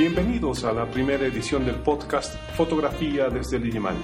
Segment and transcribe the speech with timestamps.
[0.00, 3.96] Bienvenidos a la primera edición del podcast Fotografía desde Liman,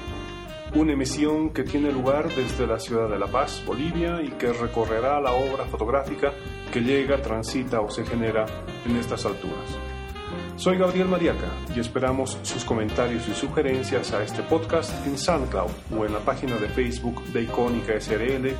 [0.74, 5.18] una emisión que tiene lugar desde la ciudad de La Paz, Bolivia, y que recorrerá
[5.22, 6.34] la obra fotográfica
[6.70, 8.44] que llega, transita o se genera
[8.84, 9.70] en estas alturas.
[10.56, 16.04] Soy Gabriel Mariaca y esperamos sus comentarios y sugerencias a este podcast en SoundCloud o
[16.04, 18.50] en la página de Facebook de Icónica SRL,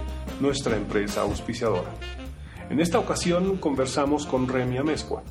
[0.40, 1.90] nuestra empresa auspiciadora.
[2.70, 5.22] En esta ocasión conversamos con Remy Amezcua,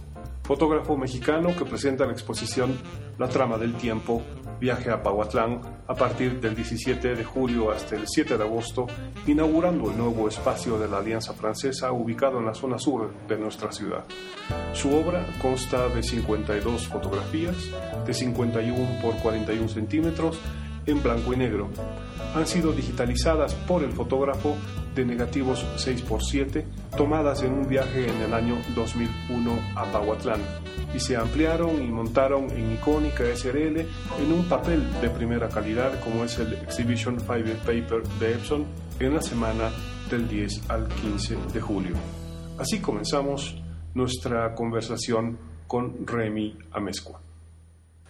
[0.46, 2.78] fotógrafo mexicano que presenta la exposición
[3.18, 4.22] La trama del tiempo,
[4.60, 8.86] viaje a Pahuatlán a partir del 17 de julio hasta el 7 de agosto,
[9.26, 13.72] inaugurando el nuevo espacio de la Alianza Francesa ubicado en la zona sur de nuestra
[13.72, 14.04] ciudad.
[14.74, 17.56] Su obra consta de 52 fotografías
[18.06, 20.40] de 51 por 41 centímetros
[20.86, 21.70] en blanco y negro.
[22.36, 24.56] Han sido digitalizadas por el fotógrafo
[24.96, 26.64] de negativos 6x7
[26.98, 30.42] tomadas en un viaje en el año 2001 a Pahuatlán
[30.96, 36.24] y se ampliaron y montaron en icónica SRL en un papel de primera calidad como
[36.24, 38.66] es el Exhibition Fiber Paper de Epson
[39.00, 39.72] en la semana
[40.10, 41.96] del 10 al 15 de julio.
[42.58, 43.62] Así comenzamos
[43.94, 45.38] nuestra conversación
[45.68, 47.22] con Remy Amezcua.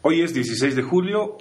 [0.02, 1.38] Hoy es 16 de julio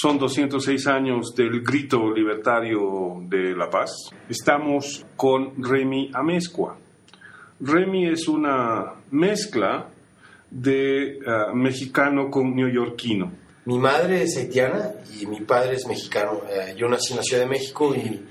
[0.00, 3.90] son 206 años del grito libertario de la paz.
[4.28, 6.78] Estamos con Remy Amezcua.
[7.58, 9.88] Remy es una mezcla
[10.50, 11.20] de eh,
[11.52, 13.32] mexicano con neoyorquino.
[13.64, 16.42] Mi madre es haitiana y mi padre es mexicano.
[16.48, 18.24] Eh, yo nací en la Ciudad de México y,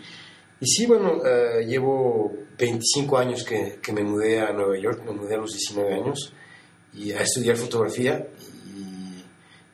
[0.61, 5.11] y sí, bueno, eh, llevo 25 años que, que, me mudé a Nueva York, me
[5.11, 6.33] mudé a los 19 años
[6.93, 8.25] y a estudiar fotografía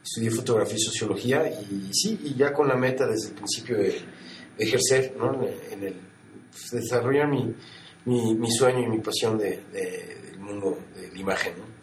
[0.03, 4.01] estudié fotografía y sociología y, sí, y ya con la meta desde el principio de,
[4.57, 5.33] ejercer, ¿no?
[5.71, 5.95] En el,
[6.71, 7.55] desarrollar mi,
[8.05, 11.73] mi, sueño y mi pasión de, del mundo de la imagen, ¿no?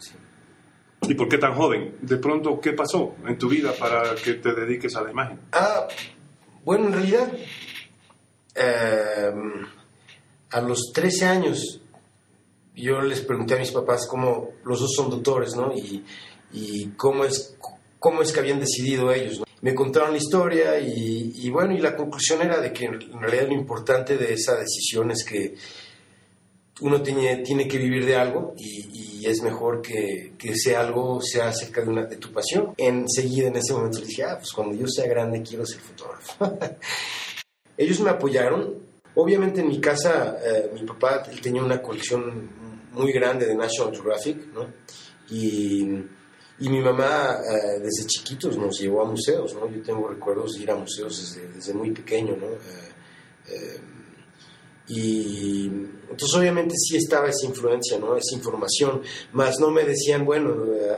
[1.09, 1.97] ¿Y por qué tan joven?
[2.01, 5.39] De pronto, ¿qué pasó en tu vida para que te dediques a la imagen?
[5.51, 5.87] Ah,
[6.63, 7.33] bueno, en realidad,
[8.53, 9.65] em,
[10.51, 11.81] a los 13 años,
[12.75, 15.73] yo les pregunté a mis papás cómo, los dos son doctores, ¿no?
[15.73, 16.05] Y,
[16.53, 17.57] y cómo es
[18.01, 19.43] cómo es que habían decidido ellos.
[19.61, 23.53] Me contaron la historia y, bueno, y la conclusión era de que en realidad lo
[23.53, 25.53] importante de esa decisión es que
[26.81, 31.49] uno tiene, tiene que vivir de algo y, es mejor que, que, ese algo sea
[31.49, 32.73] acerca de, una, de tu pasión.
[32.75, 36.57] Enseguida, en ese momento, dije, ah, pues cuando yo sea grande quiero ser fotógrafo.
[37.77, 38.79] ellos me apoyaron.
[39.13, 42.49] Obviamente en mi casa, eh, mi papá tenía una colección
[42.93, 44.65] muy grande de National Geographic, ¿no?
[45.29, 45.85] Y
[46.59, 49.69] y mi mamá eh, desde chiquitos nos llevó a museos, ¿no?
[49.69, 52.47] Yo tengo recuerdos de ir a museos desde, muy pequeño, ¿no?
[52.47, 52.91] Eh,
[53.47, 53.79] eh,
[54.87, 58.15] y entonces obviamente sí estaba esa influencia, ¿no?
[58.17, 59.01] Esa información,
[59.31, 60.53] más no me decían, bueno,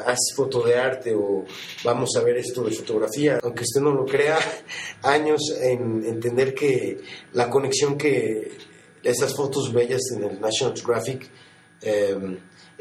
[0.06, 1.46] haz foto de arte o
[1.84, 4.40] vamos a ver esto de fotografía, aunque usted no lo crea,
[5.03, 7.02] años en entender que
[7.34, 8.58] la conexión que
[9.03, 11.30] esas fotos bellas en el National Geographic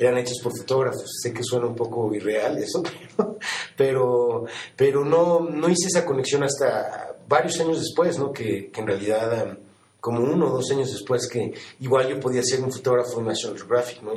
[0.03, 1.11] eran hechos por fotógrafos.
[1.23, 2.83] Sé que suena un poco irreal eso,
[3.77, 4.45] pero,
[4.77, 8.33] pero no, no hice esa conexión hasta varios años después, ¿no?
[8.33, 9.57] Que, que en realidad, um,
[10.01, 13.57] como uno o dos años después, que igual yo podía ser un fotógrafo de National
[13.57, 14.13] Geographic, ¿no?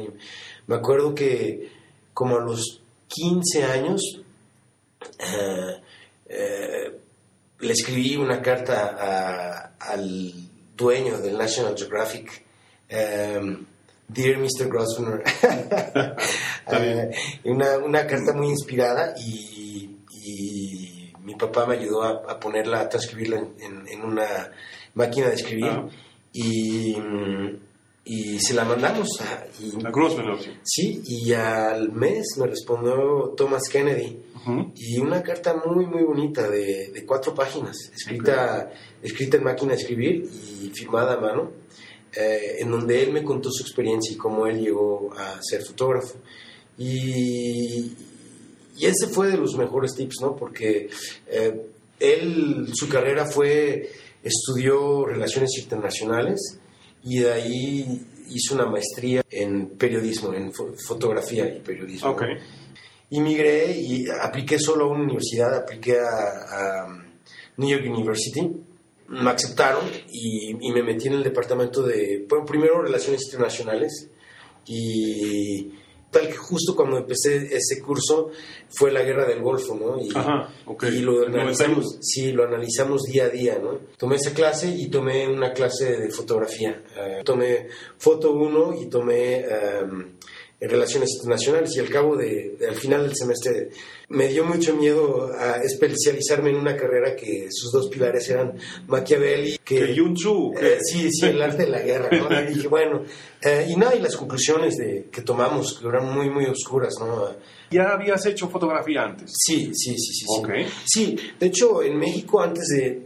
[0.68, 1.70] me acuerdo que
[2.14, 4.02] como a los 15 años
[5.20, 5.82] eh,
[6.28, 7.00] eh,
[7.60, 10.34] le escribí una carta al
[10.76, 12.44] dueño del National Geographic.
[12.90, 13.58] Eh,
[14.08, 14.68] Dear Mr.
[14.70, 15.24] Grosvenor.
[16.68, 17.12] Eh,
[17.44, 23.38] una, una, carta muy inspirada y, y, mi papá me ayudó a, ponerla, a transcribirla
[23.38, 24.52] en, en, una
[24.96, 25.68] máquina de escribir.
[25.68, 25.88] Ah.
[26.34, 26.98] Y,
[28.04, 29.22] y, se la mandamos.
[29.22, 30.40] A, y, Grosvenor.
[30.64, 34.24] Sí, y al mes me respondió Thomas Kennedy.
[34.76, 38.72] Y una carta muy, muy bonita de, de cuatro páginas, escrita,
[39.04, 40.28] escrita en máquina de escribir
[40.64, 41.52] y firmada a mano
[42.16, 46.16] eh, en donde él me contó su experiencia y cómo él llegó a ser fotógrafo.
[46.78, 47.92] Y,
[48.78, 50.36] y ese fue de los mejores tips, ¿no?
[50.36, 50.90] Porque
[51.28, 51.62] eh,
[52.00, 53.90] él, su carrera fue,
[54.24, 56.60] estudió relaciones internacionales
[57.04, 62.12] y de ahí hizo una maestría en periodismo, en fotografía y periodismo.
[62.12, 62.38] Okay.
[63.12, 67.06] Inmigré y apliqué solo a una universidad, apliqué a, a
[67.58, 68.65] New York University
[69.08, 74.10] me aceptaron y, me metí en el departamento de, bueno, primero Relaciones Internacionales
[74.68, 75.72] y
[76.10, 78.32] tal que justo cuando empecé ese curso
[78.70, 80.00] fue la guerra del Golfo, ¿no?
[80.00, 80.10] Y,
[80.88, 83.80] y lo analizamos, sí, lo analizamos día a día, ¿no?
[83.98, 86.82] Tomé esa clase y tomé una clase de fotografía.
[86.98, 87.68] Eh, tomé
[87.98, 90.14] foto 1 y tomé em,
[90.66, 93.70] en relaciones internacionales y al cabo de, al final del semestre
[94.10, 98.54] me dio mucho miedo a especializarme en una carrera que sus dos pilares eran
[98.88, 102.42] Machiavelli que, Yun Tzu eh, sí sí el arte de la guerra ¿no?
[102.42, 103.04] y dije bueno
[103.42, 107.36] eh, y nada y las conclusiones de, que tomamos que eran muy muy oscuras no
[107.70, 110.66] ya habías hecho fotografía antes sí sí sí sí okay.
[110.86, 111.16] sí.
[111.16, 113.06] sí de hecho en México antes de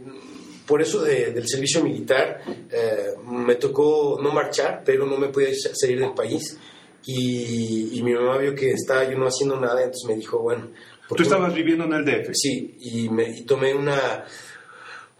[0.66, 5.98] por eso del servicio militar eh, me tocó no marchar, pero no me podía salir
[5.98, 6.56] del país.
[7.06, 10.68] Y, mi mamá vio que estaba yo no haciendo nada, entonces me dijo, bueno...
[11.08, 12.30] ¿Tú estabas viviendo en el DF?
[12.32, 14.24] Sí, y, me, tomé una,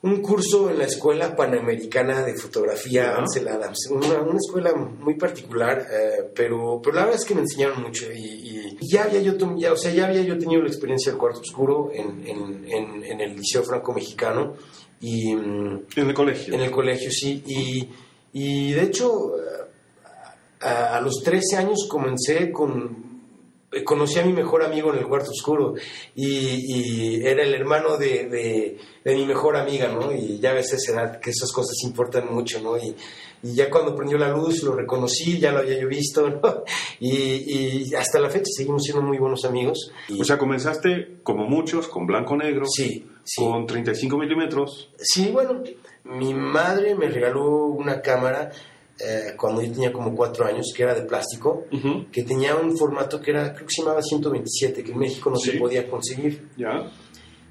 [0.03, 5.85] un curso en la Escuela Panamericana de Fotografía Ansel Adams, una, una, escuela muy particular,
[5.91, 9.73] eh, pero, pero la verdad es que me enseñaron mucho y, ya, había yo, ya,
[9.73, 13.21] o sea, ya había yo tenido la experiencia del cuarto oscuro en, en, en, en
[13.21, 14.55] el Liceo Franco-Mexicano
[15.00, 16.55] y, ¿En el colegio?
[16.55, 17.43] En el colegio, sí.
[17.47, 17.88] Y,
[18.33, 19.33] y de hecho,
[20.61, 23.11] a, los 13 años comencé con...
[23.85, 25.75] Conocí a mi mejor amigo en el cuarto oscuro
[26.17, 28.29] y, era el hermano de,
[29.05, 30.12] de, mi mejor amiga, ¿no?
[30.12, 32.77] Y ya ves esa edad, que esas cosas importan mucho, ¿no?
[32.77, 32.97] Y,
[33.43, 36.65] y ya cuando prendió la luz lo reconocí, ya lo había yo visto, ¿no?
[36.99, 39.93] y, y, hasta la fecha seguimos siendo muy buenos amigos.
[40.19, 42.67] O sea, comenzaste como muchos, con blanco-negro.
[42.67, 44.91] Sí, con 35 milímetros.
[44.99, 45.62] Sí, bueno,
[46.05, 48.51] mi madre me regaló una cámara
[49.05, 51.64] eh, cuando yo tenía como cuatro años, que era de plástico,
[52.11, 55.37] que tenía un formato que era, creo que se llamaba 127, que en México no
[55.37, 56.49] se podía conseguir.
[56.56, 56.91] Ya.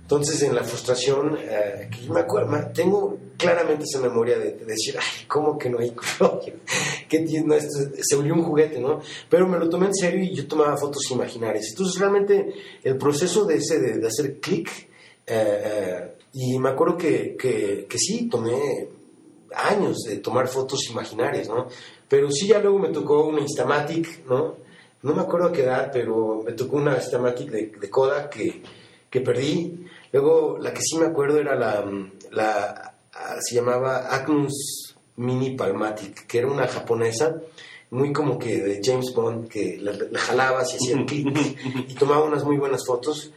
[0.01, 4.95] Entonces, en la frustración, eh, que yo me acuerdo, tengo claramente esa memoria de, decir,
[4.97, 5.91] ay, ¿cómo que no hay
[7.07, 9.01] que no, se volvió un juguete, ¿no?
[9.29, 11.67] Pero me lo tomé en serio y yo tomaba fotos imaginarias.
[11.69, 12.53] Entonces, realmente,
[12.83, 14.89] el proceso de ese, de hacer clic,
[15.27, 18.87] eh, eh, y me acuerdo que, que, sí, tomé
[19.55, 21.67] años de tomar fotos imaginarias, ¿no?
[22.07, 24.55] Pero sí, ya luego me tocó una Instamatic, ¿no?
[25.01, 28.61] No me acuerdo a qué edad, pero me tocó una Instamatic de, de Kodak que,
[29.09, 29.85] que perdí.
[30.11, 31.85] Luego, la que sí me acuerdo era la,
[32.31, 37.35] la ah, se llamaba Agnus Mini Palmatic, que era una japonesa,
[37.91, 41.27] muy como que de James Bond, que la, jalabas y hacía clic
[41.87, 43.31] y tomaba unas muy buenas fotos.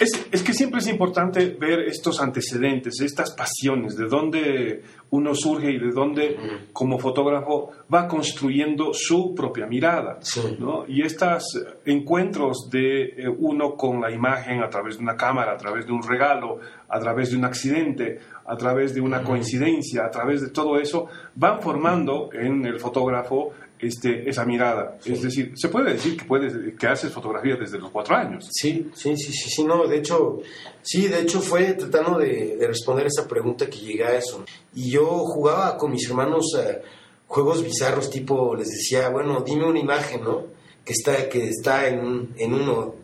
[0.00, 5.72] Es, es, que siempre es importante ver estos antecedentes, estas pasiones, de dónde uno surge
[5.72, 6.36] y de dónde
[6.72, 10.20] como fotógrafo va construyendo su propia mirada.
[10.58, 10.84] ¿no?
[10.86, 11.44] Y estos
[11.84, 15.92] encuentros de eh, uno con la imagen a través de una cámara, a través de
[15.92, 16.58] un regalo,
[16.88, 21.06] a través de un accidente, a través de una coincidencia, a través de todo eso,
[21.34, 24.98] van formando en el fotógrafo este, esa mirada.
[25.04, 28.48] Es decir, se puede decir que, puedes, que haces fotografía desde los cuatro años.
[28.50, 30.40] Sí, sí, sí, sí, sí, no, de hecho,
[30.82, 34.44] sí, de hecho fue tratando de, responder esa pregunta que llegué a eso.
[34.74, 36.82] Y yo jugaba con mis hermanos eh,
[37.26, 40.44] juegos bizarros, tipo, les decía, bueno, dime una imagen, ¿no?
[40.84, 42.94] Que está, que está en, en uno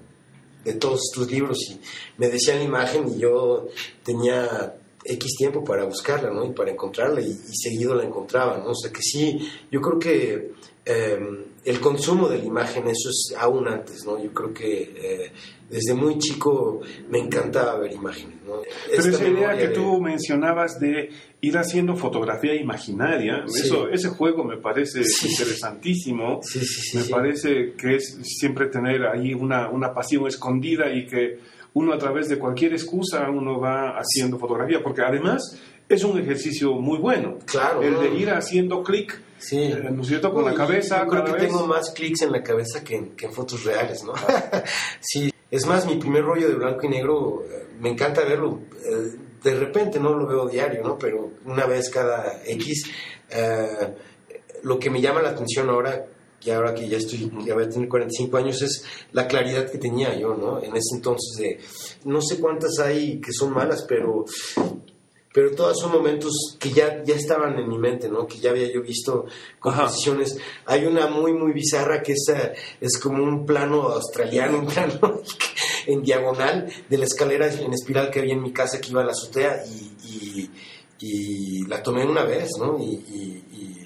[0.64, 1.78] de todos tus libros y
[2.16, 3.68] me decían la imagen y yo
[4.02, 4.74] tenía
[5.04, 6.44] X tiempo para buscarla, ¿no?
[6.44, 8.70] Y para encontrarla y, seguido la encontraba, ¿no?
[8.70, 9.38] O sea que sí,
[9.70, 10.52] yo creo que
[10.84, 14.22] em, el consumo de la imagen, eso es aún antes, ¿no?
[14.22, 15.32] Yo creo que eh,
[15.68, 18.62] desde muy chico me encantaba ver imágenes, ¿no?
[18.88, 21.10] Pero esa idea que tú mencionabas de
[21.40, 26.40] ir haciendo fotografía imaginaria, eso, ese juego me parece interesantísimo,
[26.94, 31.38] me parece que es siempre tener ahí una, una pasión escondida y que
[31.74, 36.72] uno a través de cualquier excusa uno va haciendo fotografía, porque además es un ejercicio
[36.74, 37.38] muy bueno.
[37.44, 37.82] Claro.
[37.82, 39.58] El de ir haciendo clic, sí.
[39.58, 40.32] Eh, ¿no es cierto?
[40.32, 41.02] Con la cabeza.
[41.04, 44.14] Yo creo que tengo más clics en la cabeza que en, fotos reales, ¿no?
[45.00, 45.31] sí.
[45.50, 48.60] Es más, mi primer rollo de blanco y negro, eh, me encanta verlo.
[48.84, 50.98] Eh, de repente no lo veo diario, ¿no?
[50.98, 52.90] Pero una vez cada X.
[54.62, 56.06] lo que me llama la atención ahora
[56.44, 59.79] y ahora que ya estoy, ya voy a tener 45 años, es la claridad que
[59.79, 60.63] tenía yo, ¿no?
[60.63, 61.60] En ese entonces de,
[62.05, 64.27] no sé cuántas hay que son malas, pero,
[65.32, 68.27] pero todas son momentos que ya, ya estaban en mi mente, ¿no?
[68.27, 69.24] Que ya había yo visto
[69.58, 70.36] composiciones.
[70.67, 72.27] Hay una muy, muy bizarra que es,
[72.81, 75.22] es como un plano australiano, un plano
[75.86, 79.05] en diagonal de la escalera en espiral que había en mi casa que iba a
[79.05, 80.51] la azotea y,
[81.01, 82.79] y, la tomé una vez, ¿no?
[82.79, 83.83] y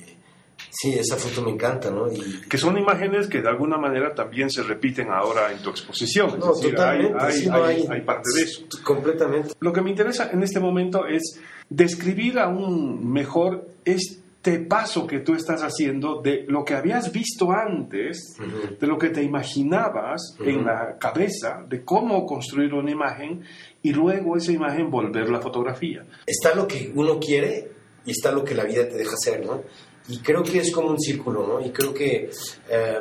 [0.80, 2.06] Sí, esa foto me encanta, ¿no?
[2.12, 2.42] Y...
[2.48, 6.38] Que son imágenes que de alguna manera también se repiten ahora en tu exposición.
[6.38, 8.62] No, totalmente, hay, hay, parte de eso.
[8.84, 9.54] Completamente.
[9.58, 15.34] Lo que me interesa en este momento es describir aún mejor este paso que tú
[15.34, 18.36] estás haciendo de lo que habías visto antes,
[18.78, 23.42] de lo que te imaginabas en la cabeza, de cómo construir una imagen
[23.82, 26.04] y luego esa imagen volver la fotografía.
[26.24, 27.68] Está lo que uno quiere
[28.04, 29.62] y está lo que la vida te deja hacer, ¿no?
[30.08, 31.64] Y creo que es como un círculo, ¿no?
[31.64, 32.30] Y creo que
[32.70, 33.00] eh,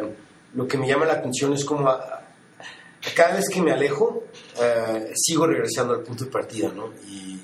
[0.54, 1.90] lo que me llama la atención es como
[3.16, 4.24] cada vez que me alejo,
[4.62, 6.92] eh, sigo regresando al punto de partida, ¿no?
[7.08, 7.36] Y,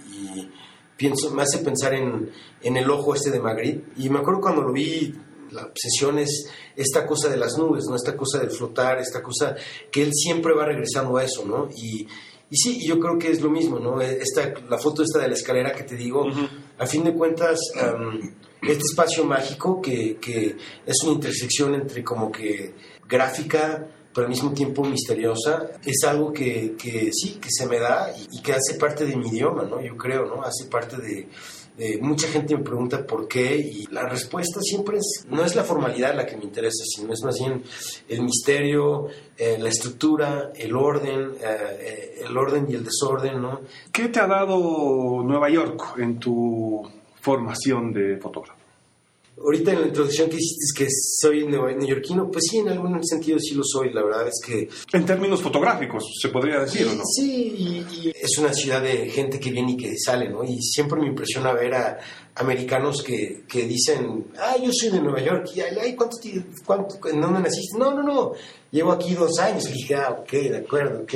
[0.96, 2.30] pienso, me hace pensar en,
[2.62, 3.84] en, el ojo este de Magritte.
[3.98, 5.14] Y me acuerdo cuando lo vi,
[5.52, 7.96] la obsesión es esta cosa de las nubes, ¿no?
[7.96, 9.56] Esta cosa de flotar, esta cosa
[9.92, 11.68] que él siempre va regresando a eso, ¿no?
[11.76, 12.08] Y,
[12.50, 14.00] y sí, yo creo que es lo mismo, ¿no?
[14.02, 16.26] Esta, la foto esta de la escalera que te digo,
[16.78, 17.60] a fin de cuentas,
[18.62, 22.74] este espacio mágico que, que es una intersección entre como que
[23.08, 28.14] gráfica, pero al mismo tiempo misteriosa, es algo que, que sí, que se me da
[28.32, 29.82] y, que hace parte de mi idioma, ¿no?
[29.82, 30.44] Yo creo, ¿no?
[30.44, 31.28] Hace parte de,
[32.02, 36.16] mucha gente me pregunta por qué y la respuesta siempre es, no es la formalidad
[36.16, 37.64] la que me interesa, sino es más bien
[38.10, 43.62] el misterio, eh, la estructura, el orden, eh, eh, el orden y el desorden, ¿no?
[43.92, 46.88] ¿Qué te ha dado Nueva York en tu
[47.20, 48.53] formación de fotógrafo?
[49.44, 53.38] Ahorita en la introducción que hiciste es que soy neoyorquino, pues sí, en algún sentido
[53.40, 54.70] sí lo soy, la verdad es que...
[54.94, 57.04] En términos fotográficos, se podría decir, ¿o no?
[57.06, 60.46] Sí, y, es una ciudad de gente que viene y que sale, ¿no?
[60.46, 62.00] Y siempre me impresiona ver a
[62.36, 66.18] americanos que, que dicen, ah, yo soy de Nueva York, y ay, ¿cuánto,
[66.66, 67.78] cuánto, ¿en dónde naciste?
[67.78, 68.32] No, no, no,
[68.72, 71.14] llevo aquí dos años, y dije, ah, ok, de acuerdo, ok.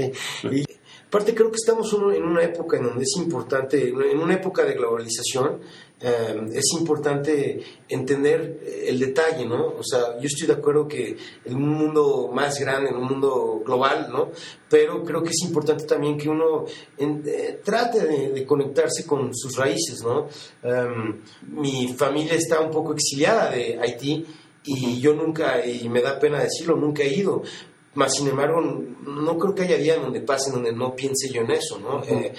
[0.52, 0.67] Y,
[1.08, 4.74] aparte creo que estamos en una época en donde es importante, en una época de
[4.74, 5.60] globalización,
[6.00, 7.60] Em, es importante
[7.90, 9.74] entender el detalle, ¿no?
[9.80, 13.64] O sea, yo estoy de acuerdo que en un mundo más grande, en un mundo
[13.66, 14.30] global, ¿no?
[14.70, 16.66] Pero creo que es importante también que uno
[17.00, 20.28] eh, trate de, conectarse con sus raíces, ¿no?
[20.62, 21.20] Em,
[21.54, 24.24] mi familia está un poco exiliada de Haití
[24.66, 27.42] y yo nunca, y me da pena decirlo, nunca he ido,
[27.98, 31.50] más sin embargo, no creo que haya día donde pase donde no piense yo en
[31.50, 32.04] eso, ¿no?
[32.04, 32.32] Eh,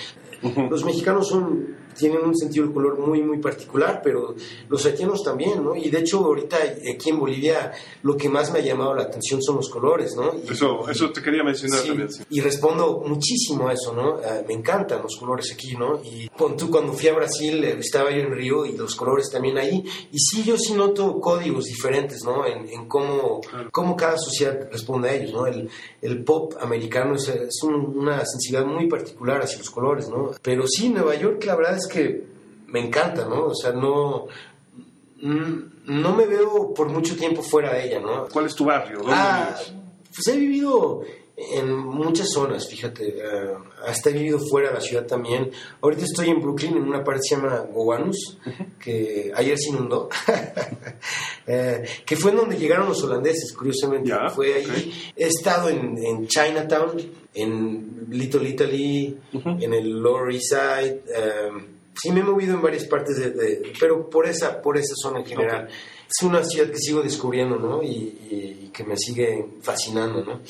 [0.70, 4.34] los mexicanos son tienen un sentido del color muy, muy particular, pero
[4.68, 5.76] los haitianos también, ¿no?
[5.76, 6.56] Y de hecho, ahorita
[6.94, 10.32] aquí en Bolivia lo que más me ha llamado la atención son los colores, ¿no?
[10.50, 12.08] eso, eso te quería mencionar también.
[12.30, 14.20] Y respondo muchísimo a eso, ¿no?
[14.20, 16.00] Eh, me encantan los colores aquí, ¿no?
[16.02, 19.58] Y tú cuando fui a Brasil eh, estaba yo en Río y los colores también
[19.58, 19.84] ahí.
[20.12, 22.46] Y sí, yo sí noto códigos diferentes, ¿no?
[22.46, 23.40] En, en cómo,
[23.70, 25.46] cómo cada sociedad responde a ellos, ¿no?
[25.46, 25.68] El,
[26.02, 30.32] el pop americano es, es una sensibilidad muy particular hacia los colores, ¿no?
[30.42, 32.24] Pero sí, Nueva York, la verdad es que
[32.66, 33.46] me encanta, ¿no?
[33.46, 34.26] O sea, no,
[35.20, 38.28] no me veo por mucho tiempo fuera de ella, ¿no?
[38.28, 39.00] ¿Cuál es tu barrio?
[39.06, 39.56] ah,
[40.14, 41.02] pues he vivido
[41.38, 43.54] en muchas zonas, fíjate, eh,
[43.86, 45.50] hasta he vivido fuera de la ciudad también.
[45.80, 48.38] Ahorita estoy en Brooklyn, en una parte que se llama Gowanus,
[48.80, 50.08] que ayer se inundó,
[51.50, 54.12] eh, que fue en donde llegaron los holandeses, curiosamente.
[54.34, 55.12] fue ahí.
[55.16, 57.00] He estado en, en, Chinatown,
[57.32, 61.02] en Little Italy, en el Lower East Side.
[61.08, 61.50] Eh,
[61.94, 65.26] sí, me he movido en varias partes, de, pero por esa, por esa zona en
[65.26, 65.68] general.
[65.68, 67.82] Es una ciudad que sigo descubriendo, ¿no?
[67.82, 70.40] Y, y que me sigue fascinando, ¿no?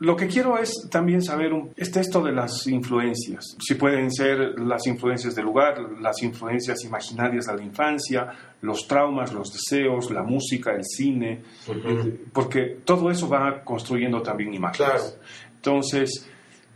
[0.00, 3.56] Lo que quiero es también saber un, este esto de las influencias.
[3.58, 9.32] Si pueden ser las influencias del lugar, las influencias imaginarias de la infancia, los traumas,
[9.32, 15.18] los deseos, la música, el cine, eh, porque todo eso va construyendo también imágenes.
[15.56, 16.24] Entonces,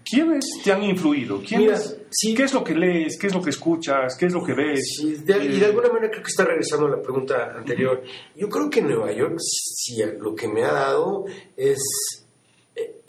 [0.05, 1.41] ¿quiénes te han influido?
[1.47, 3.17] ¿Quiénes, ¿Qué es lo que lees?
[3.21, 4.17] ¿Qué es lo que escuchas?
[4.19, 5.00] ¿Qué es lo que ves?
[5.00, 8.02] y de eh, alguna manera creo que está regresando a la pregunta anterior.
[8.35, 11.25] Yo creo que en Nueva York, sí, lo que me ha dado
[11.57, 12.22] es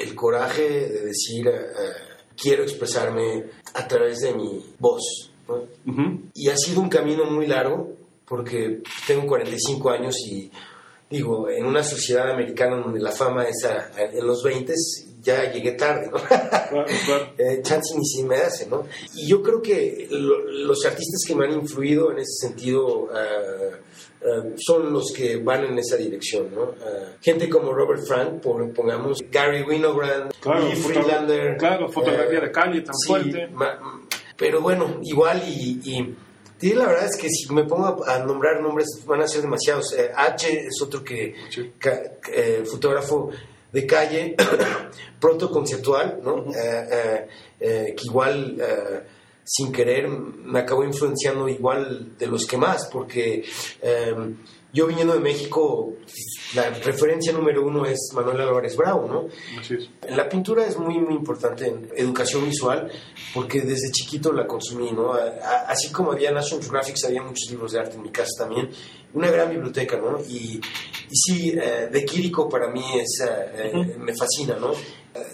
[0.04, 1.62] el coraje de decir, eh,
[2.40, 5.32] quiero expresarme a través de mi voz.
[6.34, 7.92] Y ha sido un camino muy largo,
[8.26, 10.50] porque tengo 45 años y
[11.10, 13.68] digo, en una sociedad americana donde la fama es
[13.98, 14.74] en los 20
[15.24, 16.20] ya llegué tarde, ¿no?
[17.38, 18.86] Eh, chance ni si me hace, ¿no?
[19.16, 23.76] Y yo creo que los artistas que me han influido en ese sentido uh,
[24.26, 26.70] eh, son los que van en esa dirección, ¿no?
[26.72, 31.58] Eh, gente como Robert Frank, pongamos, Gary Winogrand, claro, Freelander.
[31.58, 33.50] Claro, fotografía de calle tan fuerte.
[34.38, 36.16] pero bueno, igual y,
[36.62, 39.94] y la verdad es que si me pongo a nombrar nombres van a ser demasiados.
[39.94, 41.36] Eh, H es otro que,
[42.64, 43.30] fotógrafo
[43.74, 44.38] de calle,
[45.20, 46.46] protoconceptual, ¿no?
[47.60, 48.58] que igual
[49.44, 53.44] sin querer me acabó influenciando igual de los que más, porque
[53.82, 54.38] em,
[54.74, 55.94] yo viniendo de México,
[56.56, 59.28] la referencia número uno es Manuel Álvarez Bravo, ¿no?
[60.10, 62.92] La pintura es muy, muy importante en educación visual,
[63.36, 65.14] porque desde chiquito la consumí, ¿no?
[65.68, 68.70] así como había National Graphics, había muchos libros de arte en mi casa también,
[69.14, 70.20] una gran biblioteca, ¿no?
[70.28, 74.72] Y, y sí, eh, de Quirico para mí es, eh, eh, me fascina, ¿no?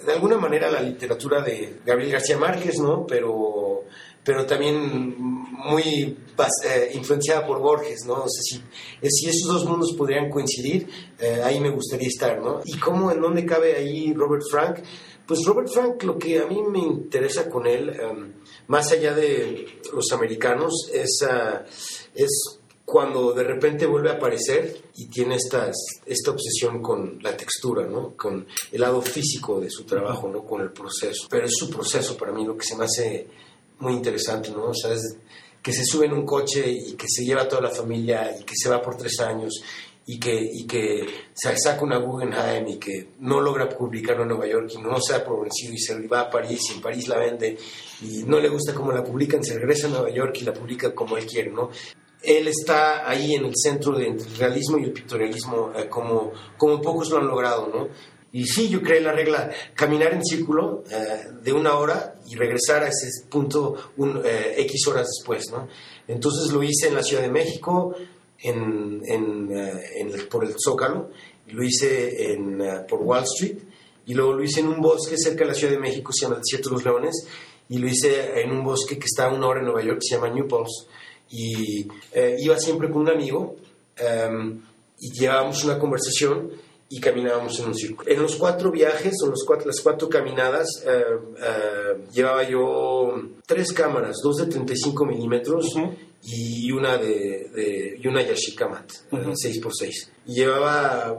[0.06, 3.08] De alguna manera la literatura de Gabriel García Márquez, ¿no?
[3.08, 3.59] Pero
[4.24, 5.20] pero también
[5.60, 6.18] muy
[6.66, 8.14] eh, influenciada por Borges, ¿no?
[8.14, 8.42] O sea,
[9.02, 10.88] si, esos dos mundos podrían coincidir,
[11.20, 12.62] eh, ahí me gustaría estar, ¿no?
[12.66, 14.80] ¿Y cómo, en dónde cabe ahí Robert Frank?
[15.26, 18.34] Pues Robert Frank, lo que a mí me interesa con él, em,
[18.68, 21.24] más allá de los americanos, es,
[22.16, 22.60] es
[22.90, 28.16] cuando de repente vuelve a aparecer y tiene esta obsesión con la textura, ¿no?
[28.18, 30.44] con el lado físico de su trabajo, ¿no?
[30.44, 31.28] con el proceso.
[31.30, 33.28] Pero es su proceso para mí lo que se me hace
[33.80, 34.66] muy interesante, ¿no?
[34.66, 34.92] O sea,
[35.62, 38.44] que se sube en un coche y que se lleva a toda la familia y
[38.44, 39.62] que se va por tres años
[40.06, 44.48] y que, y que se saca una Guggenheim y que no logra publicarlo en Nueva
[44.48, 47.18] York y no se ha por y se va a París y en París la
[47.18, 47.58] vende
[48.02, 50.96] y no le gusta cómo la publican, se regresa a Nueva York y la publica
[50.96, 51.70] como él quiere, ¿no?
[52.24, 57.12] Él está ahí en el centro del realismo y el pictorialismo eh, como, como pocos
[57.12, 57.88] lo han logrado, ¿no?
[58.32, 62.84] Y sí, yo creé la regla, caminar en círculo eh, de una hora y regresar
[62.84, 65.68] a ese punto un, eh, X horas después, ¿no?
[66.08, 67.96] Entonces lo hice en la Ciudad de México,
[68.42, 71.10] en, en, eh, por el Zócalo,
[71.48, 73.58] lo hice en, por Wall Street,
[74.06, 76.36] y luego lo hice en un bosque cerca de la Ciudad de México, se llama
[76.36, 77.28] el Desierto de los Leones,
[77.68, 80.16] y lo hice en un bosque que está a una hora en Nueva York, se
[80.16, 80.88] llama New Paltz.
[81.32, 81.88] Y
[82.40, 83.56] iba siempre con un amigo,
[83.98, 84.62] em,
[85.00, 86.52] y llevábamos una conversación,
[86.92, 88.10] y caminábamos en un círculo.
[88.10, 91.04] En los cuatro viajes, o los cuatro, las cuatro caminadas, eh,
[91.38, 93.14] eh, llevaba yo
[93.46, 95.68] tres cámaras, dos de 35 milímetros
[96.24, 99.84] y una de, y una Yashikamat, 6x6.
[99.84, 101.16] Eh, y llevaba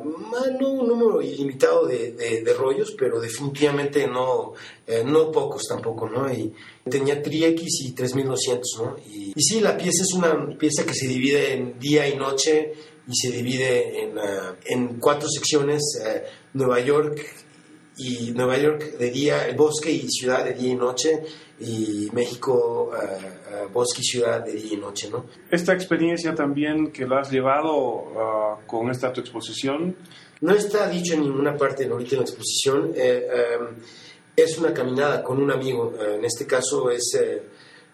[0.59, 4.53] no un número ilimitado de, de, rollos, pero definitivamente no,
[5.07, 6.33] no pocos tampoco, ¿no?
[6.33, 6.53] Y
[6.89, 8.97] tenía Tri-X y 3200, ¿no?
[9.09, 12.73] Y, y sí, la pieza es una pieza que se divide en día y noche
[13.11, 16.21] y se divide en, uh, en cuatro secciones, uh,
[16.55, 17.19] Nueva York
[17.97, 21.23] y Nueva York de día, el bosque y ciudad de día y noche,
[21.59, 25.27] y México, uh, bosque y ciudad de día y noche, ¿no?
[25.51, 29.97] Esta experiencia también que la has llevado con esta tu exposición.
[30.41, 33.27] No está dicho en ninguna parte ahorita en la exposición, eh,
[33.61, 33.77] um,
[34.35, 37.43] es una caminada con un amigo, en este caso es eh,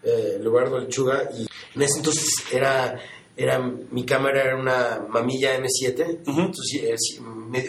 [0.05, 2.97] eh, Lechuga, y en ese entonces era
[3.37, 7.21] era mi cámara era una mamilla M7, entonces,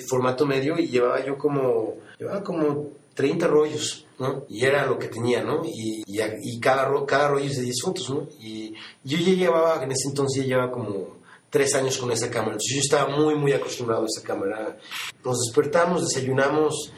[0.10, 4.46] formato medio y llevaba yo como llevaba como 30 rollos, ¿no?
[4.48, 5.64] Y era lo que tenía, ¿no?
[5.66, 8.28] Y, y, cada, cada rollo es de 10 fotos, ¿no?
[8.40, 11.18] Y yo ya llevaba, en ese entonces ya llevaba como
[11.50, 14.78] 3 años con esa cámara, entonces yo estaba muy, muy acostumbrado a esa cámara.
[15.26, 16.94] Nos despertamos, desayunamos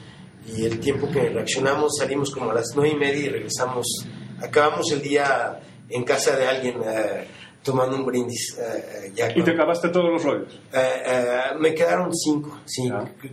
[0.46, 3.86] y el tiempo que reaccionamos salimos como a las 9 y media y regresamos,
[4.40, 6.80] acabamos el día en casa de alguien.
[6.84, 8.56] Eh, tomando un brindis.
[8.58, 10.60] Eh, eh, ¿Y te acabaste todos los rollos?
[10.72, 12.90] Eh, me quedaron cinco, sí.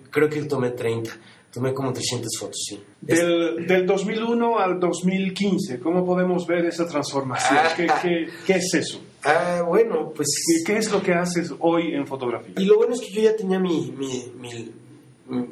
[0.09, 1.11] Creo que tomé 30.
[1.51, 2.83] Tomé como 300 fotos, sí.
[3.01, 7.59] Del, del 2001 al 2015, ¿cómo podemos ver esa transformación?
[7.63, 7.73] Ah.
[7.75, 9.01] ¿Qué, qué, qué, es eso?
[9.23, 10.27] Ah, bueno, pues...
[10.65, 12.53] ¿Qué es lo que haces hoy en fotografía?
[12.57, 14.71] Y lo bueno es que yo ya tenía mi, mi, mi,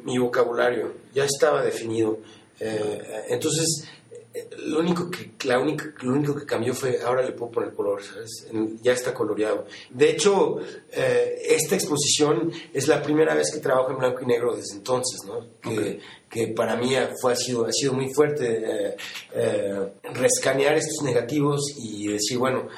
[0.04, 2.18] mi vocabulario, ya estaba definido.
[3.28, 3.88] entonces,
[4.58, 8.02] lo único que la única, lo único que cambió fue ahora le puedo poner color
[8.02, 8.46] ¿sabes?
[8.82, 9.66] ya está coloreado.
[9.90, 10.58] De hecho
[10.92, 15.20] eh, esta exposición es la primera vez que trabajo en blanco y negro desde entonces
[15.26, 18.96] no que, que para mí fue ha sido ha sido muy fuerte eh,
[19.34, 22.68] eh, rescanear estos negativos y decir bueno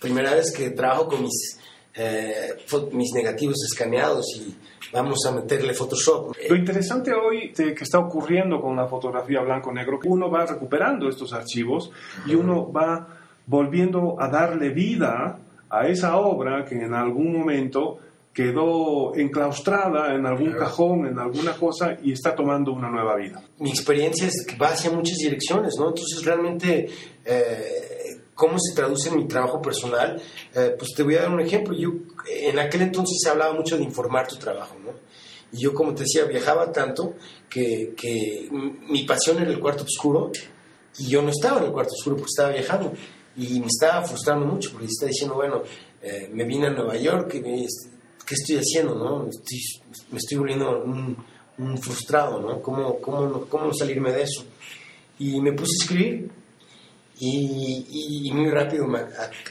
[0.00, 1.58] primera vez que trabajo con mis
[2.92, 4.54] mis negativos escaneados y
[4.94, 6.36] vamos a meterle Photoshop.
[6.48, 11.90] Lo interesante hoy que está ocurriendo con la fotografía blanco-negro, uno va recuperando estos archivos
[12.26, 13.06] y uno va
[13.46, 17.98] volviendo a darle vida a esa obra que en algún momento
[18.32, 23.40] quedó enclaustrada en algún cajón, en alguna cosa y está tomando una nueva vida.
[23.58, 25.88] Mi experiencia es que va hacia muchas direcciones, ¿no?
[25.88, 26.88] Entonces realmente
[27.24, 27.83] eh,
[28.34, 30.20] cómo se traduce en mi trabajo personal,
[30.54, 31.76] eh, pues te voy a dar un ejemplo.
[31.76, 31.92] Yo
[32.28, 34.92] en aquel entonces se hablaba mucho de informar tu trabajo, ¿no?
[35.52, 37.14] Y yo, como te decía, viajaba tanto
[37.48, 40.32] que, que mi pasión era el cuarto oscuro
[40.98, 42.92] y yo no estaba en el cuarto oscuro porque estaba viajando
[43.36, 45.62] y me estaba frustrando mucho porque estaba diciendo, bueno,
[46.02, 49.28] eh, me vine a Nueva York y ¿qué estoy haciendo, no?
[50.10, 51.16] me estoy volviendo un,
[51.58, 52.60] un frustrado, ¿no?
[52.60, 54.44] ¿Cómo, ¿Cómo, ¿Cómo salirme de eso?
[55.18, 56.30] Y me puse a escribir
[57.20, 58.86] y, muy rápido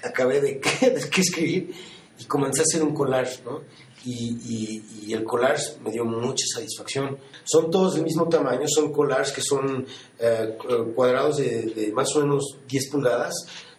[0.03, 0.87] acabé de, que
[1.21, 1.73] escribir
[2.19, 3.61] y comencé a hacer un collage, ¿no?
[4.05, 7.17] Y, y, el collage me dio mucha satisfacción.
[7.45, 9.85] Son todos del mismo tamaño, son collages que son
[10.19, 10.57] eh,
[10.93, 13.33] cuadrados de, de, más o menos 10 pulgadas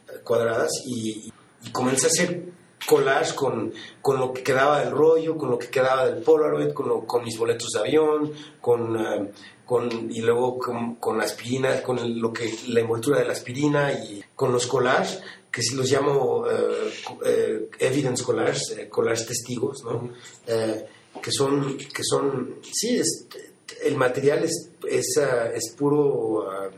[0.08, 1.28] eh, cuadradas y,
[1.62, 2.42] y, comencé a hacer
[2.86, 6.88] collage con, con lo que quedaba del rollo, con lo que quedaba del Polaroid, con,
[6.88, 9.30] lo- con mis boletos de avión, con, eh,
[9.64, 13.92] con, y luego con, con la aspirina, con lo que, la envoltura de la aspirina
[13.92, 16.92] y con los collages, que los llamo eh,
[17.24, 20.10] eh, evidence collages, eh, collages testigos, ¿no?
[20.46, 20.84] Eh,
[21.22, 23.28] que son, que son, sí, es,
[23.84, 26.70] el material es, es, ah, es puro, ah,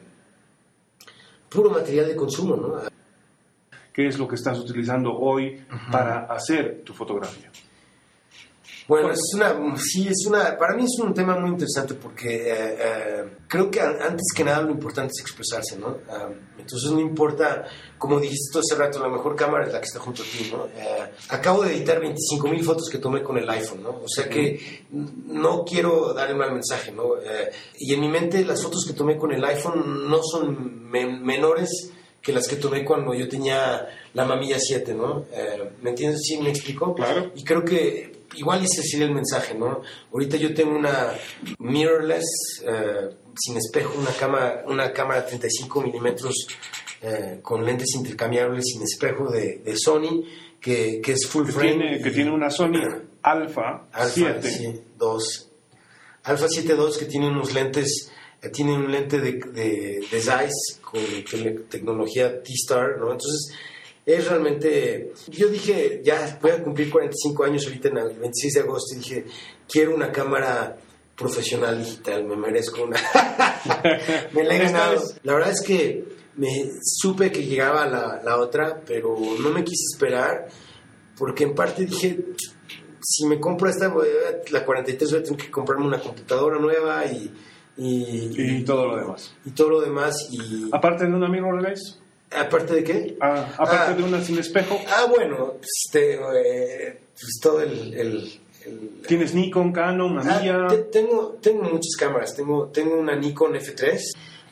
[1.49, 2.83] puro material de consumo, ¿no?
[3.93, 7.51] ¿Qué es lo que estás utilizando hoy para hacer tu fotografía?
[8.89, 12.77] Bueno, es una, sí, es una, para mí es un tema muy interesante porque eh,
[12.79, 15.97] eh, creo que an- antes que nada lo importante es expresarse, ¿no?
[16.09, 17.65] Ah, entonces no importa,
[17.99, 20.51] como dijiste tú hace rato, la mejor cámara es la que está junto a ti,
[20.53, 20.67] ¿no?
[20.67, 23.91] Eh, acabo de editar 25 mil fotos que tomé con el iPhone, ¿no?
[24.05, 27.17] O sea que no quiero dar el mal mensaje, ¿no?
[27.21, 31.25] Eh, y en mi mente las fotos que tomé con el iPhone no son men-
[31.25, 31.91] menores
[32.23, 35.25] que las que tomé cuando yo tenía la mamilla 7, ¿no?
[35.33, 36.23] Eh, ¿Me entiendes?
[36.25, 36.95] ¿Sí me explico?
[36.95, 37.33] Claro.
[37.35, 39.83] Y creo que igual ese sería el mensaje, ¿no?
[40.13, 41.13] Ahorita yo tengo una
[41.59, 42.25] mirrorless,
[42.67, 46.35] eh, sin espejo, una cámara, una cámara 35 milímetros
[47.03, 50.25] eh, con lentes intercambiables sin espejo de, de Sony,
[50.61, 51.71] que, que es full Que frame.
[51.77, 52.81] tiene, que tiene una Sony
[53.23, 54.11] Alpha, Alpha
[54.41, 54.43] 7.
[54.51, 55.49] sí, 2.
[56.25, 58.11] Alpha 7 2 que tiene unos lentes,
[58.43, 61.01] eh, tiene un lente de, de, de Zeiss con
[61.69, 63.13] tecnología T-Star, ¿no?
[63.13, 63.53] Entonces,
[64.07, 68.61] es realmente, yo dije, ya voy a cumplir 45 años ahorita en el 26 de
[68.61, 69.25] agosto y dije,
[69.69, 70.77] quiero una cámara
[71.17, 72.97] profesional digital, me merezco una.
[74.33, 75.03] me la he ganado.
[75.25, 76.05] La verdad es que
[76.37, 76.49] me
[76.83, 80.47] supe que llegaba la, la otra, pero no me quise esperar
[81.19, 82.19] porque en parte dije,
[83.03, 86.59] si me compro esta, voy a- la 43 voy a tener que comprarme una computadora
[86.61, 87.33] nueva y,
[87.79, 89.35] y, Y todo lo demás.
[89.45, 90.29] y todo lo demás.
[90.31, 91.99] Y Aparte de una mirrorless,
[92.31, 93.17] aparte de qué?
[93.21, 93.95] ah, aparte Ah.
[93.95, 95.55] de una sin espejo, Ah, bueno,
[95.93, 97.95] te- eh, pues todo el...
[97.95, 100.67] el- el- tienes Nikon, Canon, Ah, Mamiya.
[100.69, 102.35] te- tengo, tengo muchas cámaras.
[102.35, 104.01] Tengo, tengo una Nikon F3.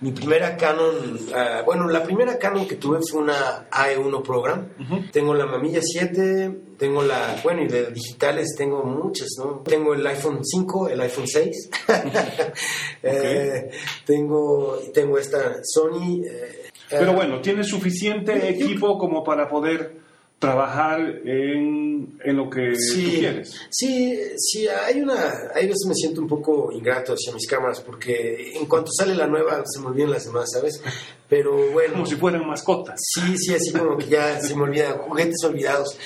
[0.00, 4.68] Mi primera Canon, ah, bueno, la primera Canon que tuve fue una AE1 Program.
[5.12, 9.62] Tengo la Mamilla 7, tengo la, bueno, y de digitales tengo muchas, ¿no?
[9.64, 11.70] Tengo el iPhone 5, el iPhone 6.
[13.02, 13.70] Eh,
[14.06, 16.22] tengo, tengo esta Sony.
[16.24, 20.02] eh, Pero eh, bueno, tienes suficiente equipo como para poder
[20.38, 23.54] trabajar en, en lo que tú Sí, quieres.
[23.70, 25.14] sí, sí, hay una,
[25.54, 29.26] hay veces me siento un poco ingrato hacia mis cámaras porque en cuanto sale la
[29.26, 30.82] nueva se me olvidan las demás, ¿sabes?
[31.30, 33.00] Pero bueno, Como si fueran mascotas.
[33.02, 35.96] sí, sí, así como que ya se me olvidan, juguetes olvidados.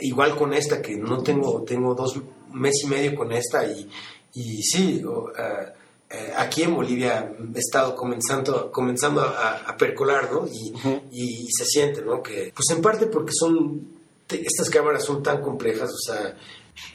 [0.00, 2.20] Igual con esta que no tengo, tengo dos
[2.52, 3.88] meses y medio con esta y,
[4.34, 5.02] y sí,
[5.36, 5.72] ah,
[6.10, 10.46] eh, aquí en Bolivia he estado comenzando, comenzando a, a percolar, ¿no?
[10.46, 10.72] Y,
[11.10, 12.22] y, y se siente, ¿no?
[12.22, 13.88] Que, pues en parte porque son,
[14.26, 16.36] te- estas cámaras son tan complejas, o sea,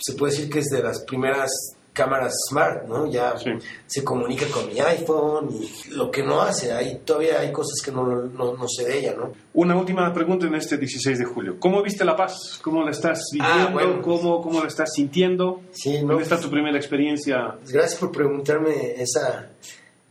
[0.02, 1.52] se puede decir que es de las primeras
[1.94, 3.06] cámaras smart, ¿no?
[3.10, 3.52] Ya Sí.
[3.86, 7.92] se comunica con mi iPhone y lo que no hace, hay, todavía hay cosas que
[7.92, 9.32] no, no, no sé de ella, ¿no?
[9.54, 11.58] Una última pregunta en este 16 de julio.
[11.60, 12.60] ¿Cómo viste La Paz?
[12.64, 13.68] ¿Cómo la estás viviendo?
[13.68, 14.02] Ah, bueno.
[14.02, 15.62] ¿Cómo, ¿Cómo la estás sintiendo?
[15.72, 17.56] Sí, no, ¿Dónde está tu primera experiencia?
[17.72, 19.50] Gracias por preguntarme esa,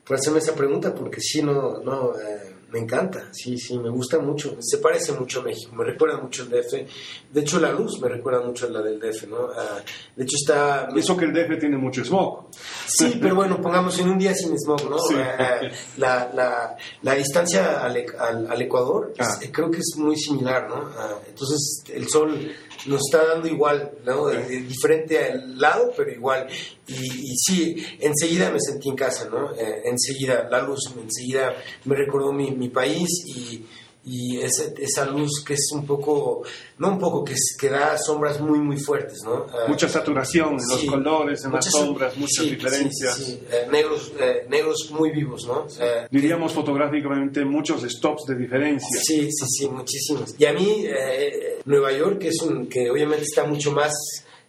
[0.05, 4.19] por hacerme esa pregunta, porque sí, no, no, eh, me encanta, sí, sí, me gusta
[4.19, 6.73] mucho, se parece mucho a México, me recuerda mucho al DF,
[7.31, 9.49] de hecho la luz me recuerda mucho a la del DF, ¿no?
[9.55, 9.79] Ah,
[10.17, 10.89] de hecho está...
[10.97, 12.47] Eso que el DF tiene mucho smog.
[12.87, 14.99] Sí, pero bueno, pongamos en un día sin smog, ¿no?
[14.99, 15.15] Sí.
[15.99, 19.39] La, la, la distancia al, al- al Ecuador es- Ah.
[19.53, 20.89] creo que es muy similar, ¿no?
[20.97, 22.53] Ah, entonces el sol
[22.87, 24.29] nos está dando igual, ¿no?
[24.29, 26.47] Diferente al lado, pero igual.
[26.87, 29.55] Y, y sí, enseguida me sentí en casa, ¿no?
[29.55, 33.65] Eh, enseguida, la luz, enseguida me recordó mi, mi país y,
[34.05, 36.43] y esa, esa luz que es un poco,
[36.79, 39.47] no un poco, que, es- que da sombras muy, muy fuertes, ¿no?
[39.49, 40.87] Ah, Mucha saturación en los Sí.
[40.89, 43.15] colores, en las sombras, muchas sí, diferencias.
[43.17, 45.67] sí, sí, eh, negros, eh, negros muy vivos, ¿no?
[45.79, 49.01] Eh, Diríamos fotográficamente muchos stops de diferencia.
[49.03, 50.35] Sí, sí, sí, muchísimos.
[50.37, 53.93] Y a mí, eh, Nueva York, que, es un, que obviamente está mucho más,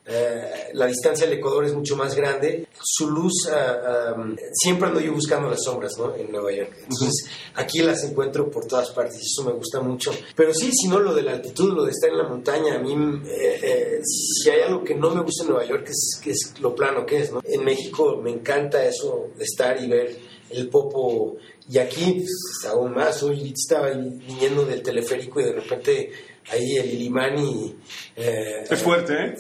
[0.06, 5.00] eh, la distancia al Ecuador es mucho más grande, su luz, ah, um, siempre ando
[5.00, 6.14] yo buscando las sombras, ¿no?
[6.16, 6.74] En Nueva York.
[6.82, 10.12] Entonces, aquí las encuentro por todas partes y eso me gusta mucho.
[10.36, 12.80] Pero sí, si no, lo de la altitud, lo de estar en la montaña, a
[12.80, 12.94] mí,
[13.28, 16.54] eh, eh, si hay algo que no me gusta en Nueva York, es, que es
[16.60, 17.42] lo plano que es, ¿no?
[17.46, 20.18] En México me encanta eso estar y ver
[20.50, 21.38] el popo.
[21.70, 26.12] Y aquí, pues, aún más, hoy estaba viniendo del teleférico y de repente
[26.52, 27.76] ahí el Ilimani.
[28.16, 29.34] Eh, Es fuerte, ¿eh?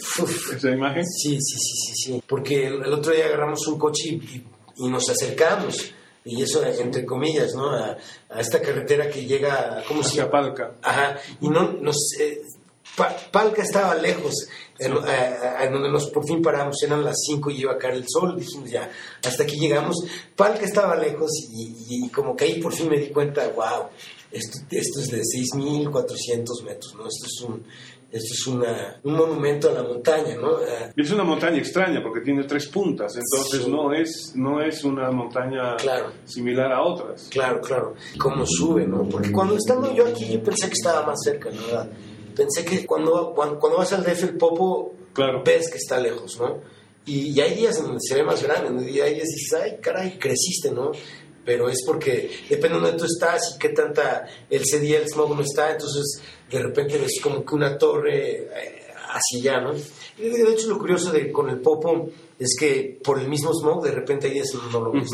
[0.55, 1.05] Esa imagen.
[1.05, 2.23] Sí, sí, sí, sí, sí.
[2.27, 4.43] Porque el, el otro día agarramos un coche y, y-
[4.77, 5.93] y nos acercamos.
[6.25, 7.69] Y eso, entre comillas, ¿no?
[7.71, 7.97] A,
[8.29, 10.31] a esta carretera que llega, ¿cómo se llama?
[10.31, 10.71] Palca.
[10.81, 11.17] Ajá.
[11.41, 12.41] Y no, nos, eh,
[13.31, 14.33] Palca estaba lejos,
[14.77, 18.05] en, eh, donde nos por fin paramos, eran las 5 y iba a caer el
[18.07, 18.89] sol, dijimos ya,
[19.25, 19.97] hasta aquí llegamos.
[20.35, 23.87] Palca estaba lejos y, como que ahí por fin me di cuenta, wow,
[24.33, 27.07] esto, esto es de 6.400 metros, ¿no?
[27.07, 27.63] Esto es un,
[28.13, 30.57] esto es una, un monumento a la montaña, ¿no?
[30.95, 35.75] Es una montaña extraña porque tiene tres puntas, entonces no, es, no es una montaña
[36.25, 37.27] similar a otras.
[37.31, 37.95] Claro, claro.
[38.19, 39.09] ¿Cómo sube, no?
[39.09, 41.89] Porque cuando estando yo aquí yo pensé que estaba más cerca, ¿no?
[42.35, 44.93] Pensé que cuando, cuando, vas al DF el Popo
[45.43, 46.59] ves que está lejos, ¿no?
[47.05, 50.17] Y, hay días en donde se ve más grande, y hay días dices, ay, caray,
[50.17, 50.91] creciste, ¿no?
[51.45, 55.35] Pero es porque depende de dónde tú estás y qué tanta el día el smog
[55.35, 59.73] no está, entonces de repente ves como que una torre eh, hacia allá, ¿no?
[60.17, 63.83] Y de hecho lo curioso de con el Popo es que por el mismo smog
[63.83, 65.11] de repente ahí es no lo ves,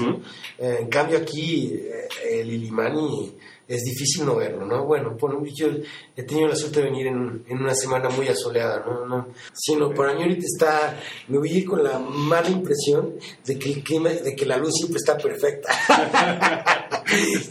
[0.57, 2.07] eh, en cambio aquí eh,
[2.41, 3.35] el Ilimani
[3.69, 4.83] es difícil no verlo, ¿no?
[4.85, 5.67] Bueno, por, yo
[6.15, 9.05] he tenido la suerte de venir en, una semana muy asoleada, ¿no?
[9.05, 13.13] no sino por mí ahorita está, me voy con la mala impresión
[13.45, 15.69] de que el clima, de que la luz siempre está perfecta.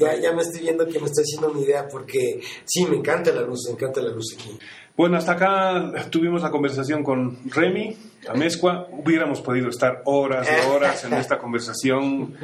[0.00, 3.32] ya, ya me estoy viendo que me estoy haciendo una idea porque sí, me encanta
[3.32, 4.58] la luz, me encanta la luz aquí.
[4.96, 8.88] Bueno, hasta acá tuvimos la conversación con Remy, Amezcua.
[8.90, 12.34] Hubiéramos podido estar horas y horas en esta conversación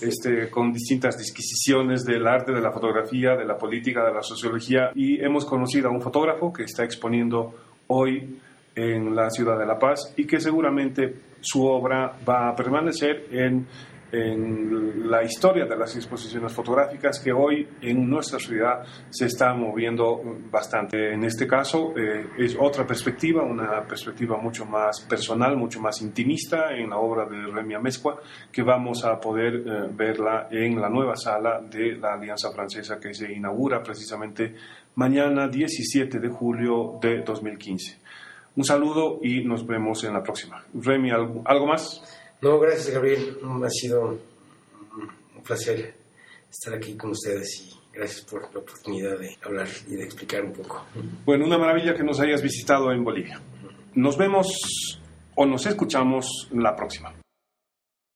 [0.00, 4.90] este, con distintas disquisiciones del arte, de la fotografía, de la política, de la sociología.
[4.94, 7.54] Y hemos conocido a un fotógrafo que está exponiendo
[7.86, 8.38] hoy
[8.74, 13.66] en la ciudad de La Paz y que seguramente su obra va a permanecer en
[14.12, 20.20] en la historia de las exposiciones fotográficas que hoy en nuestra ciudad se está moviendo
[20.50, 21.12] bastante.
[21.12, 26.72] En este caso eh, es otra perspectiva, una perspectiva mucho más personal, mucho más intimista
[26.72, 28.20] en la obra de Remy Amezcua,
[28.50, 33.14] que vamos a poder eh, verla en la nueva sala de la Alianza Francesa que
[33.14, 34.54] se inaugura precisamente
[34.96, 37.98] mañana 17 de julio de 2015.
[38.56, 40.64] Un saludo y nos vemos en la próxima.
[40.74, 42.19] Remy, ¿algo más?
[42.42, 43.38] No, gracias Gabriel.
[43.64, 44.18] Ha sido
[45.36, 45.94] un placer
[46.50, 50.52] estar aquí con ustedes y gracias por la oportunidad de hablar y de explicar un
[50.52, 50.84] poco.
[51.24, 53.40] Bueno, una maravilla que nos hayas visitado en Bolivia.
[53.94, 54.48] Nos vemos
[55.34, 57.19] o nos escuchamos la próxima.